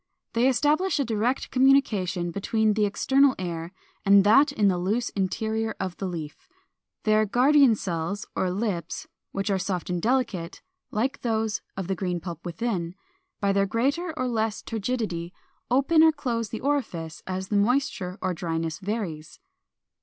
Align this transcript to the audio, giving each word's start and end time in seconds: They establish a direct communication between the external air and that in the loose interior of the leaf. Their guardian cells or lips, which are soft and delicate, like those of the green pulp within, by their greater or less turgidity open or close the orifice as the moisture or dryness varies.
They 0.33 0.47
establish 0.49 0.99
a 0.99 1.05
direct 1.05 1.51
communication 1.51 2.31
between 2.31 2.73
the 2.73 2.87
external 2.87 3.35
air 3.37 3.71
and 4.03 4.23
that 4.23 4.51
in 4.51 4.67
the 4.67 4.79
loose 4.79 5.09
interior 5.09 5.75
of 5.79 5.95
the 5.97 6.07
leaf. 6.07 6.47
Their 7.03 7.23
guardian 7.27 7.75
cells 7.75 8.25
or 8.35 8.49
lips, 8.49 9.05
which 9.31 9.51
are 9.51 9.59
soft 9.59 9.91
and 9.91 10.01
delicate, 10.01 10.63
like 10.89 11.21
those 11.21 11.61
of 11.77 11.85
the 11.85 11.93
green 11.93 12.19
pulp 12.19 12.43
within, 12.43 12.95
by 13.39 13.53
their 13.53 13.67
greater 13.67 14.11
or 14.17 14.27
less 14.27 14.63
turgidity 14.63 15.33
open 15.69 16.01
or 16.01 16.11
close 16.11 16.49
the 16.49 16.61
orifice 16.61 17.21
as 17.27 17.49
the 17.49 17.55
moisture 17.55 18.17
or 18.23 18.33
dryness 18.33 18.79
varies. 18.79 19.39